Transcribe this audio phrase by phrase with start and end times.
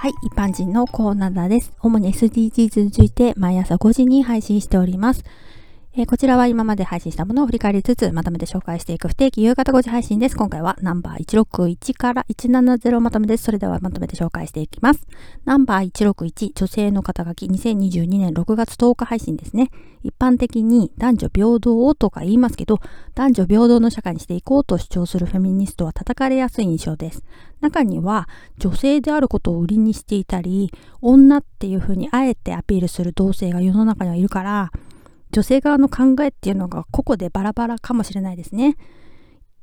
[0.00, 1.74] はい、一般人のコーナーです。
[1.78, 5.24] 主に SDGs について毎朝5時に配信しております。
[5.92, 10.36] えー、こちらは今まで配信したものを振り返りつつ、まとめて紹介していく不定期夕方5時配信です。
[10.36, 13.42] 今回はナンバー161から170まとめです。
[13.42, 15.04] それではまとめて紹介していきます。
[15.44, 19.72] ナンバー161、女性の肩書き2022年6月10日配信ですね。
[20.04, 22.78] 一般的に男女平等をとか言いますけど、
[23.16, 27.24] 男女平等の社会にしていこうと主張するフェミニストは叩かれやすい印象です。
[27.60, 28.28] 中には
[28.58, 30.70] 女性であることを売りにしていたり、
[31.00, 34.70] 女っていう風にあえてアピールする同性が世の中にはいるから、
[35.32, 38.76] 女性側の考えっていうのが個々でバラバラかもしれないですね。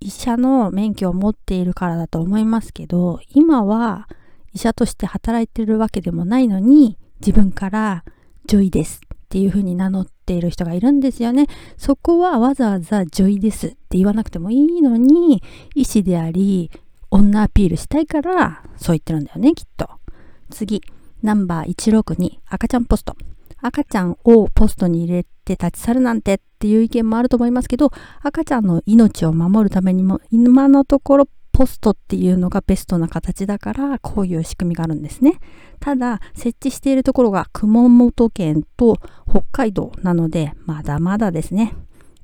[0.00, 4.08] 医者の免許を持っているからだと思いますけど、今は
[4.52, 8.04] 医者として働いてるわけでもないのに、自分から
[8.46, 11.46] 女医ですっていう風に名乗っている人がいるんですよね。
[11.76, 15.42] そこはわざわざ女医ですって言わなくてもいいのに、
[15.74, 16.70] 医師であり、
[17.10, 19.88] 女アピールしたいから、そう言ってるんだよね、きっと。
[20.50, 20.82] 次、
[21.22, 23.16] ナンバー162、赤ちゃんポスト。
[23.60, 27.90] 赤ちゃんをポストに入れて立ち去るなんてっていう意見もあると思いますけど、
[28.22, 35.40] 赤ちゃんの命を守るためにも、今のところポストっていうのがベストな形だから、こういう仕組みがあるんですね。
[35.80, 38.98] ただ、設置しているところが熊本県と
[39.28, 41.74] 北海道なので、まだまだですね。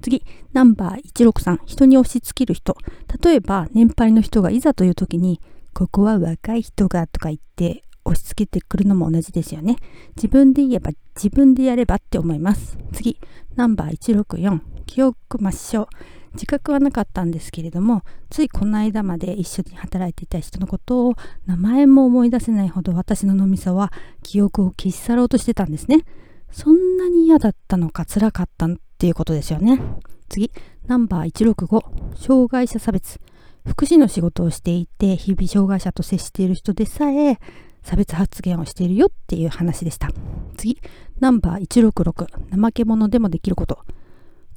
[0.03, 2.77] 次、ナンバー163、人に押し付ける人。
[3.25, 5.41] 例えば、年配の人がいざという時に、
[5.73, 9.77] ここは若い人がとか言って押し付けてくるのも同じですよね。
[10.17, 12.77] 自分で言えば自分でやればって思います。
[12.93, 13.19] 次、
[13.57, 15.89] ナンバー164、記憶抹消。
[16.35, 21.15] 自覚はなかったんですけれども、ついこの間まで一緒に働いていた人のことを
[21.47, 26.05] 名前も思い出せないほど私の脳みそは記憶を消し去ろうとしてたんですね。
[26.51, 29.81] そんなに嫌だったのか辛かったっていうことですよね。
[30.29, 30.51] 次、
[30.87, 33.21] ナンバー165、障害者差別。
[33.67, 37.39] 福祉の仕事をしていて、日々障害者と接している人でさえ、
[37.85, 40.09] 差別発言をしているよっていう話でした。
[40.57, 40.81] 次、
[41.21, 43.85] ナンバー166、怠け者でもできること。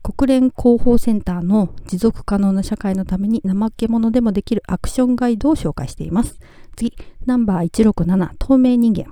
[0.01, 6.39] 国連広報センターの持続可能な社会のために怠け者でもできるアクションガイドを紹介しています。
[6.77, 6.93] 次、
[7.25, 9.11] ナンバー167、透明人間。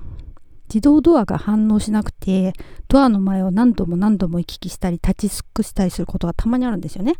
[0.68, 2.54] 自動ドアが反応しなくて、
[2.88, 7.14] ドアの前を何度も何度も行き来したり、立ち尽くしたりすることがたまにあるんですよね。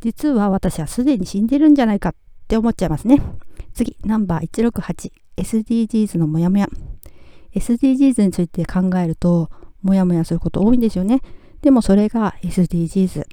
[0.00, 2.14] 実は私はすでに死んでるんじゃないかっ
[2.46, 3.20] て思っちゃいますね。
[3.74, 6.68] 次、ナンバー168、SDGs のモヤモヤ。
[7.54, 9.50] SDGs について考えると、
[9.82, 11.20] モヤモヤすること多いんですよね。
[11.62, 13.24] でもそれが SDGs。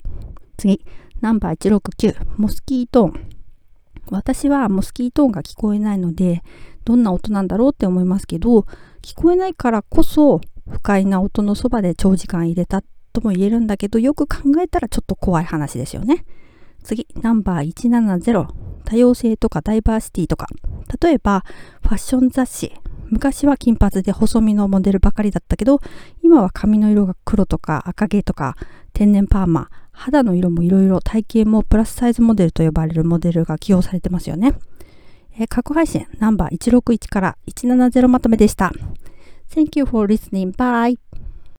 [0.57, 0.83] 次、
[1.21, 3.29] ナンバー169、モスキートーン。
[4.11, 6.43] 私はモスキートーンが聞こえないので、
[6.85, 8.65] どんな音なんだろうって思いますけど、
[9.01, 12.83] 聞こえないからこそ、不快な音のそばで長時間入れた
[13.13, 16.25] とも言えるんだけど、よく考えたらちょっと怖い話ですよね。
[16.83, 18.47] 次、ナンバー170、
[18.85, 20.47] 多様性とかダイバーシティとか。
[21.01, 21.43] 例えば、
[21.81, 22.73] ファッション雑誌。
[23.09, 25.79] 昔は金髪で細身のモデルばかりだったけど、
[26.23, 28.55] 今は髪の色が黒とか赤毛とか
[28.93, 34.53] 天然パーマ、肌の色もいろいろ体型もプラスサイズモデルと呼ばれるモデルが起用されてますよね。
[35.37, 38.71] えー、過去配信ナンバー161から170まとめでした。
[39.53, 40.51] Thank you for listening.
[40.51, 40.97] Bye.